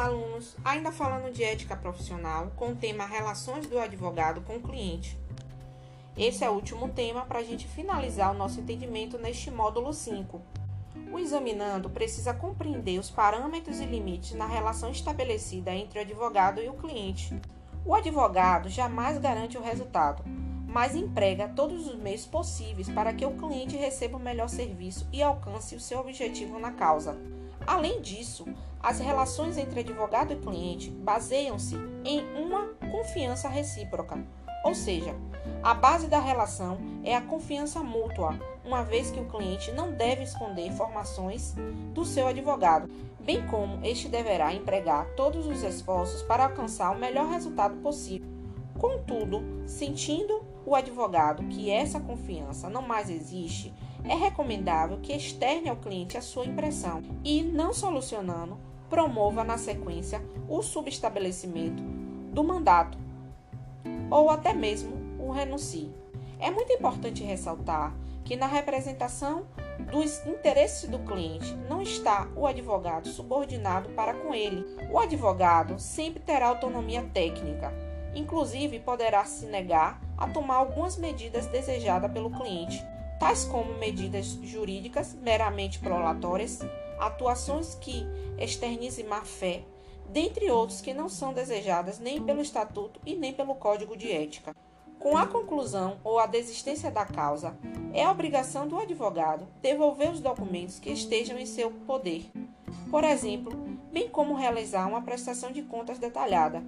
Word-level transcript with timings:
Alunos! 0.00 0.56
Ainda 0.64 0.90
falando 0.90 1.30
de 1.30 1.44
ética 1.44 1.76
profissional, 1.76 2.50
com 2.56 2.70
o 2.70 2.74
tema 2.74 3.04
Relações 3.04 3.66
do 3.66 3.78
advogado 3.78 4.40
com 4.40 4.56
o 4.56 4.62
cliente. 4.62 5.18
Esse 6.16 6.42
é 6.42 6.48
o 6.48 6.54
último 6.54 6.88
tema 6.88 7.26
para 7.26 7.40
a 7.40 7.42
gente 7.42 7.68
finalizar 7.68 8.34
o 8.34 8.38
nosso 8.38 8.60
entendimento 8.60 9.18
neste 9.18 9.50
módulo 9.50 9.92
5. 9.92 10.40
O 11.12 11.18
examinando 11.18 11.90
precisa 11.90 12.32
compreender 12.32 12.98
os 12.98 13.10
parâmetros 13.10 13.78
e 13.78 13.84
limites 13.84 14.32
na 14.32 14.46
relação 14.46 14.90
estabelecida 14.90 15.70
entre 15.74 15.98
o 15.98 16.02
advogado 16.02 16.62
e 16.62 16.68
o 16.70 16.78
cliente. 16.78 17.38
O 17.84 17.94
advogado 17.94 18.70
jamais 18.70 19.18
garante 19.18 19.58
o 19.58 19.62
resultado, 19.62 20.22
mas 20.66 20.96
emprega 20.96 21.46
todos 21.46 21.86
os 21.86 21.96
meios 21.96 22.24
possíveis 22.24 22.88
para 22.88 23.12
que 23.12 23.26
o 23.26 23.36
cliente 23.36 23.76
receba 23.76 24.16
o 24.16 24.20
melhor 24.20 24.48
serviço 24.48 25.06
e 25.12 25.22
alcance 25.22 25.74
o 25.74 25.80
seu 25.80 26.00
objetivo 26.00 26.58
na 26.58 26.72
causa. 26.72 27.20
Além 27.66 28.00
disso, 28.00 28.46
as 28.82 28.98
relações 28.98 29.56
entre 29.58 29.80
advogado 29.80 30.32
e 30.32 30.36
cliente 30.36 30.90
baseiam-se 30.90 31.76
em 32.04 32.24
uma 32.34 32.66
confiança 32.90 33.48
recíproca, 33.48 34.18
ou 34.64 34.74
seja, 34.74 35.14
a 35.62 35.72
base 35.72 36.06
da 36.06 36.18
relação 36.18 36.78
é 37.02 37.14
a 37.14 37.20
confiança 37.20 37.80
mútua, 37.80 38.38
uma 38.64 38.82
vez 38.82 39.10
que 39.10 39.20
o 39.20 39.24
cliente 39.24 39.72
não 39.72 39.92
deve 39.92 40.22
esconder 40.22 40.66
informações 40.66 41.54
do 41.94 42.04
seu 42.04 42.26
advogado, 42.26 42.90
bem 43.18 43.46
como 43.46 43.84
este 43.84 44.08
deverá 44.08 44.52
empregar 44.52 45.06
todos 45.16 45.46
os 45.46 45.62
esforços 45.62 46.22
para 46.22 46.44
alcançar 46.44 46.90
o 46.90 46.98
melhor 46.98 47.28
resultado 47.28 47.76
possível. 47.76 48.28
Contudo, 48.78 49.42
sentindo 49.66 50.42
o 50.64 50.74
advogado 50.74 51.44
que 51.44 51.70
essa 51.70 52.00
confiança 52.00 52.68
não 52.68 52.82
mais 52.82 53.10
existe, 53.10 53.72
é 54.04 54.14
recomendável 54.14 54.98
que 55.02 55.12
externe 55.12 55.68
ao 55.68 55.76
cliente 55.76 56.16
a 56.16 56.22
sua 56.22 56.46
impressão 56.46 57.02
e, 57.24 57.42
não 57.42 57.72
solucionando, 57.72 58.58
promova 58.88 59.44
na 59.44 59.56
sequência 59.56 60.22
o 60.48 60.62
subestabelecimento 60.62 61.82
do 62.32 62.42
mandato 62.42 62.98
ou 64.10 64.30
até 64.30 64.52
mesmo 64.52 64.92
o 65.18 65.30
renuncie. 65.30 65.92
É 66.38 66.50
muito 66.50 66.72
importante 66.72 67.22
ressaltar 67.22 67.94
que 68.24 68.36
na 68.36 68.46
representação 68.46 69.44
dos 69.90 70.24
interesses 70.26 70.88
do 70.88 70.98
cliente 71.00 71.54
não 71.68 71.82
está 71.82 72.28
o 72.36 72.46
advogado 72.46 73.08
subordinado 73.08 73.88
para 73.90 74.14
com 74.14 74.34
ele. 74.34 74.64
O 74.90 74.98
advogado 74.98 75.78
sempre 75.78 76.20
terá 76.20 76.48
autonomia 76.48 77.02
técnica, 77.12 77.72
inclusive 78.14 78.78
poderá 78.80 79.24
se 79.24 79.46
negar 79.46 80.00
a 80.16 80.28
tomar 80.28 80.56
algumas 80.56 80.96
medidas 80.96 81.46
desejadas 81.46 82.10
pelo 82.12 82.30
cliente, 82.30 82.84
tais 83.20 83.44
como 83.44 83.74
medidas 83.74 84.38
jurídicas 84.42 85.14
meramente 85.14 85.78
prolatórias, 85.78 86.60
atuações 86.98 87.74
que 87.74 88.06
externizem 88.38 89.06
má 89.06 89.20
fé, 89.20 89.62
dentre 90.08 90.50
outros 90.50 90.80
que 90.80 90.94
não 90.94 91.06
são 91.06 91.34
desejadas 91.34 91.98
nem 91.98 92.22
pelo 92.22 92.40
Estatuto 92.40 92.98
e 93.04 93.14
nem 93.14 93.34
pelo 93.34 93.54
Código 93.54 93.94
de 93.94 94.10
Ética. 94.10 94.56
Com 94.98 95.18
a 95.18 95.26
conclusão 95.26 95.98
ou 96.02 96.18
a 96.18 96.26
desistência 96.26 96.90
da 96.90 97.04
causa, 97.04 97.56
é 97.92 98.08
obrigação 98.08 98.66
do 98.66 98.78
advogado 98.78 99.46
devolver 99.60 100.10
os 100.10 100.20
documentos 100.20 100.78
que 100.78 100.90
estejam 100.90 101.38
em 101.38 101.46
seu 101.46 101.70
poder. 101.70 102.30
Por 102.90 103.04
exemplo, 103.04 103.52
bem 103.92 104.08
como 104.08 104.34
realizar 104.34 104.88
uma 104.88 105.02
prestação 105.02 105.52
de 105.52 105.60
contas 105.60 105.98
detalhada. 105.98 106.62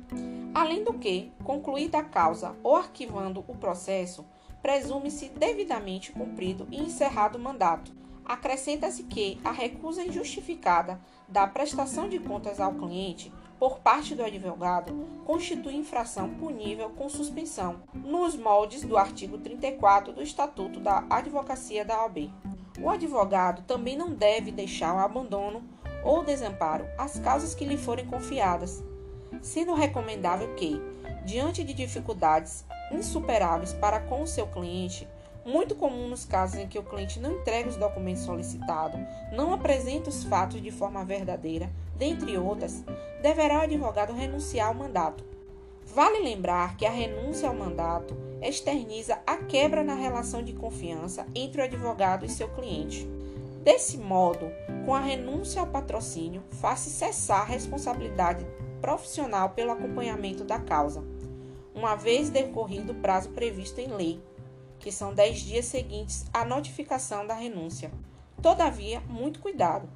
Além 0.54 0.84
do 0.84 0.92
que, 0.92 1.32
concluída 1.44 1.98
a 1.98 2.04
causa 2.04 2.54
ou 2.62 2.76
arquivando 2.76 3.42
o 3.48 3.56
processo, 3.56 4.24
presume-se 4.62 5.28
devidamente 5.30 6.12
cumprido 6.12 6.66
e 6.70 6.80
encerrado 6.80 7.36
o 7.36 7.40
mandato. 7.40 7.92
Acrescenta-se 8.24 9.02
que 9.02 9.40
a 9.44 9.50
recusa 9.50 10.04
injustificada 10.04 11.00
da 11.28 11.46
prestação 11.46 12.08
de 12.08 12.20
contas 12.20 12.60
ao 12.60 12.74
cliente 12.74 13.32
por 13.58 13.80
parte 13.80 14.14
do 14.14 14.24
advogado 14.24 14.92
constitui 15.24 15.74
infração 15.74 16.30
punível 16.34 16.90
com 16.90 17.08
suspensão, 17.08 17.82
nos 17.94 18.36
moldes 18.36 18.82
do 18.82 18.96
artigo 18.96 19.38
34 19.38 20.12
do 20.12 20.22
Estatuto 20.22 20.80
da 20.80 21.04
Advocacia 21.10 21.84
da 21.84 22.02
OAB. 22.02 22.30
O 22.80 22.88
advogado 22.88 23.62
também 23.62 23.96
não 23.96 24.12
deve 24.12 24.50
deixar 24.50 24.94
o 24.94 24.98
abandono 24.98 25.62
ou 26.04 26.24
desamparo 26.24 26.86
às 26.98 27.18
causas 27.18 27.54
que 27.54 27.64
lhe 27.64 27.76
forem 27.76 28.06
confiadas, 28.06 28.82
sendo 29.40 29.74
recomendável 29.74 30.54
que, 30.54 30.80
diante 31.24 31.64
de 31.64 31.72
dificuldades 31.72 32.64
insuperáveis 32.90 33.72
para 33.72 34.00
com 34.00 34.22
o 34.22 34.26
seu 34.26 34.46
cliente, 34.46 35.08
muito 35.44 35.74
comum 35.74 36.08
nos 36.08 36.24
casos 36.24 36.58
em 36.60 36.68
que 36.68 36.78
o 36.78 36.82
cliente 36.82 37.18
não 37.18 37.32
entrega 37.32 37.68
os 37.68 37.76
documentos 37.76 38.22
solicitados, 38.22 39.00
não 39.32 39.52
apresenta 39.52 40.08
os 40.08 40.22
fatos 40.24 40.62
de 40.62 40.70
forma 40.70 41.04
verdadeira, 41.04 41.70
dentre 41.96 42.36
outras, 42.36 42.84
deverá 43.20 43.58
o 43.58 43.62
advogado 43.62 44.12
renunciar 44.12 44.68
ao 44.68 44.74
mandato. 44.74 45.24
Vale 45.84 46.20
lembrar 46.20 46.76
que 46.76 46.86
a 46.86 46.90
renúncia 46.90 47.48
ao 47.48 47.54
mandato 47.54 48.16
externiza 48.40 49.18
a 49.26 49.36
quebra 49.36 49.82
na 49.82 49.94
relação 49.94 50.42
de 50.42 50.52
confiança 50.52 51.26
entre 51.34 51.60
o 51.60 51.64
advogado 51.64 52.24
e 52.24 52.28
seu 52.28 52.48
cliente. 52.48 53.06
Desse 53.62 53.96
modo, 53.96 54.50
com 54.84 54.94
a 54.94 55.00
renúncia 55.00 55.60
ao 55.60 55.66
patrocínio, 55.66 56.42
faz-se 56.50 56.90
cessar 56.90 57.42
a 57.42 57.44
responsabilidade 57.44 58.44
profissional 58.82 59.50
pelo 59.50 59.70
acompanhamento 59.70 60.44
da 60.44 60.58
causa, 60.58 61.02
uma 61.72 61.94
vez 61.94 62.28
decorrido 62.28 62.92
o 62.92 62.96
prazo 62.96 63.30
previsto 63.30 63.80
em 63.80 63.86
lei, 63.86 64.20
que 64.78 64.90
são 64.90 65.14
10 65.14 65.38
dias 65.38 65.64
seguintes 65.66 66.26
à 66.34 66.44
notificação 66.44 67.24
da 67.24 67.32
renúncia. 67.32 67.92
Todavia, 68.42 69.00
muito 69.08 69.38
cuidado, 69.38 69.88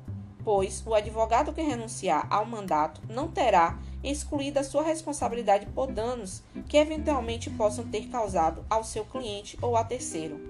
pois 0.45 0.83
o 0.87 0.95
advogado 0.95 1.53
que 1.53 1.61
renunciar 1.61 2.29
ao 2.31 2.47
mandato 2.47 3.03
não 3.11 3.27
terá 3.27 3.77
excluída 4.05 4.63
sua 4.63 4.85
responsabilidade 4.85 5.67
por 5.67 5.91
danos 5.91 6.41
que 6.69 6.77
eventualmente 6.77 7.51
possam 7.51 7.85
ter 7.89 8.07
causado 8.07 8.65
ao 8.71 8.85
seu 8.85 9.05
cliente 9.05 9.59
ou 9.61 9.77
a 9.77 9.83
terceiro. 9.83 10.41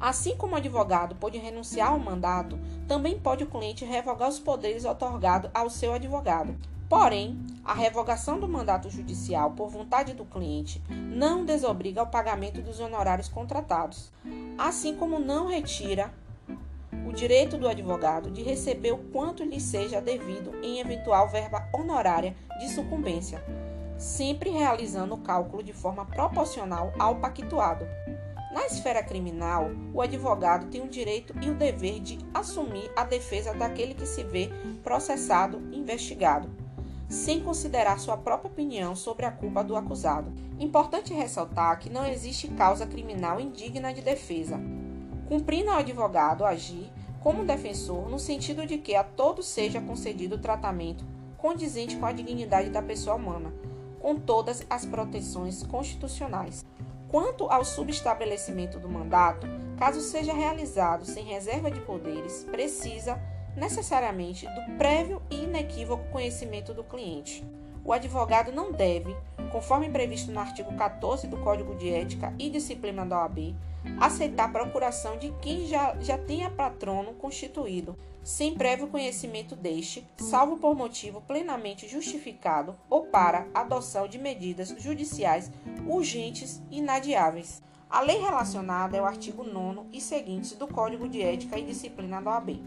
Assim 0.00 0.34
como 0.36 0.54
o 0.54 0.56
advogado 0.56 1.14
pode 1.16 1.36
renunciar 1.36 1.90
ao 1.90 1.98
mandato, 1.98 2.58
também 2.88 3.18
pode 3.18 3.44
o 3.44 3.46
cliente 3.46 3.84
revogar 3.84 4.30
os 4.30 4.38
poderes 4.38 4.86
otorgados 4.86 5.50
ao 5.52 5.68
seu 5.68 5.92
advogado. 5.92 6.56
Porém, 6.94 7.36
a 7.64 7.74
revogação 7.74 8.38
do 8.38 8.48
mandato 8.48 8.88
judicial 8.88 9.50
por 9.50 9.68
vontade 9.68 10.14
do 10.14 10.24
cliente 10.24 10.80
não 10.88 11.44
desobriga 11.44 12.00
ao 12.00 12.06
pagamento 12.06 12.62
dos 12.62 12.78
honorários 12.78 13.28
contratados, 13.28 14.12
assim 14.56 14.94
como 14.94 15.18
não 15.18 15.48
retira 15.48 16.14
o 17.04 17.12
direito 17.12 17.58
do 17.58 17.66
advogado 17.66 18.30
de 18.30 18.44
receber 18.44 18.92
o 18.92 18.98
quanto 19.12 19.42
lhe 19.42 19.60
seja 19.60 20.00
devido 20.00 20.54
em 20.62 20.78
eventual 20.78 21.28
verba 21.28 21.68
honorária 21.74 22.36
de 22.60 22.68
sucumbência, 22.68 23.42
sempre 23.98 24.50
realizando 24.50 25.16
o 25.16 25.20
cálculo 25.20 25.64
de 25.64 25.72
forma 25.72 26.04
proporcional 26.06 26.92
ao 26.96 27.16
pactuado. 27.16 27.84
Na 28.52 28.66
esfera 28.66 29.02
criminal, 29.02 29.68
o 29.92 30.00
advogado 30.00 30.70
tem 30.70 30.80
o 30.80 30.88
direito 30.88 31.34
e 31.42 31.50
o 31.50 31.56
dever 31.56 31.98
de 31.98 32.20
assumir 32.32 32.88
a 32.94 33.02
defesa 33.02 33.52
daquele 33.52 33.94
que 33.94 34.06
se 34.06 34.22
vê 34.22 34.48
processado 34.84 35.60
e 35.72 35.76
investigado, 35.76 36.62
sem 37.08 37.40
considerar 37.40 37.98
sua 37.98 38.16
própria 38.16 38.50
opinião 38.50 38.96
sobre 38.96 39.26
a 39.26 39.30
culpa 39.30 39.62
do 39.62 39.76
acusado. 39.76 40.32
Importante 40.58 41.14
ressaltar 41.14 41.78
que 41.78 41.90
não 41.90 42.06
existe 42.06 42.48
causa 42.48 42.86
criminal 42.86 43.40
indigna 43.40 43.92
de 43.92 44.00
defesa, 44.00 44.60
cumprindo 45.28 45.70
ao 45.70 45.78
advogado 45.78 46.44
agir 46.44 46.90
como 47.20 47.44
defensor 47.44 48.08
no 48.08 48.18
sentido 48.18 48.66
de 48.66 48.78
que 48.78 48.94
a 48.94 49.02
todos 49.02 49.46
seja 49.46 49.80
concedido 49.80 50.38
tratamento 50.38 51.04
condizente 51.44 51.96
com 51.96 52.06
a 52.06 52.12
dignidade 52.12 52.70
da 52.70 52.80
pessoa 52.80 53.16
humana, 53.16 53.52
com 54.00 54.16
todas 54.16 54.64
as 54.70 54.86
proteções 54.86 55.62
constitucionais. 55.62 56.64
Quanto 57.08 57.50
ao 57.50 57.64
subestabelecimento 57.64 58.78
do 58.78 58.88
mandato, 58.88 59.46
caso 59.78 60.00
seja 60.00 60.32
realizado 60.32 61.04
sem 61.04 61.22
reserva 61.22 61.70
de 61.70 61.80
poderes, 61.80 62.44
precisa 62.50 63.20
necessariamente 63.56 64.46
do 64.46 64.76
prévio 64.76 65.22
e 65.30 65.44
inequívoco 65.44 66.10
conhecimento 66.10 66.74
do 66.74 66.84
cliente. 66.84 67.44
O 67.84 67.92
advogado 67.92 68.50
não 68.50 68.72
deve, 68.72 69.14
conforme 69.52 69.90
previsto 69.90 70.32
no 70.32 70.40
artigo 70.40 70.74
14 70.74 71.26
do 71.26 71.36
Código 71.36 71.74
de 71.74 71.90
Ética 71.90 72.34
e 72.38 72.48
Disciplina 72.48 73.04
da 73.04 73.20
OAB, 73.20 73.54
aceitar 74.00 74.50
procuração 74.50 75.18
de 75.18 75.30
quem 75.42 75.66
já, 75.66 75.94
já 76.00 76.16
tenha 76.16 76.50
patrono 76.50 77.12
constituído, 77.12 77.96
sem 78.22 78.54
prévio 78.54 78.88
conhecimento 78.88 79.54
deste, 79.54 80.02
salvo 80.16 80.56
por 80.56 80.74
motivo 80.74 81.20
plenamente 81.20 81.86
justificado 81.86 82.74
ou 82.88 83.04
para 83.04 83.46
adoção 83.52 84.08
de 84.08 84.18
medidas 84.18 84.74
judiciais 84.78 85.52
urgentes 85.86 86.62
e 86.70 86.78
inadiáveis. 86.78 87.62
A 87.90 88.00
lei 88.00 88.18
relacionada 88.18 88.96
é 88.96 89.00
o 89.00 89.04
artigo 89.04 89.44
9 89.44 89.82
e 89.92 90.00
seguintes 90.00 90.52
do 90.52 90.66
Código 90.66 91.06
de 91.06 91.22
Ética 91.22 91.58
e 91.58 91.66
Disciplina 91.66 92.20
da 92.20 92.30
OAB. 92.30 92.60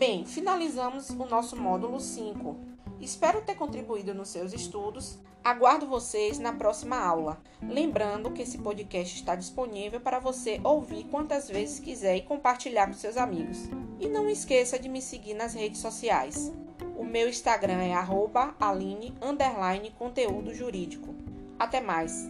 Bem, 0.00 0.24
finalizamos 0.24 1.10
o 1.10 1.26
nosso 1.26 1.54
módulo 1.54 2.00
5. 2.00 2.56
Espero 3.02 3.42
ter 3.42 3.54
contribuído 3.54 4.14
nos 4.14 4.30
seus 4.30 4.54
estudos. 4.54 5.18
Aguardo 5.44 5.86
vocês 5.86 6.38
na 6.38 6.54
próxima 6.54 6.96
aula. 6.96 7.38
Lembrando 7.62 8.30
que 8.30 8.40
esse 8.40 8.56
podcast 8.56 9.14
está 9.14 9.36
disponível 9.36 10.00
para 10.00 10.18
você 10.18 10.58
ouvir 10.64 11.04
quantas 11.10 11.50
vezes 11.50 11.80
quiser 11.80 12.16
e 12.16 12.22
compartilhar 12.22 12.86
com 12.86 12.94
seus 12.94 13.18
amigos. 13.18 13.68
E 14.00 14.08
não 14.08 14.26
esqueça 14.26 14.78
de 14.78 14.88
me 14.88 15.02
seguir 15.02 15.34
nas 15.34 15.52
redes 15.52 15.82
sociais. 15.82 16.50
O 16.96 17.04
meu 17.04 17.28
Instagram 17.28 17.82
é 17.82 17.92
arroba 17.92 18.54
aline, 18.58 19.12
conteúdo 19.98 20.54
jurídico. 20.54 21.14
Até 21.58 21.78
mais! 21.78 22.26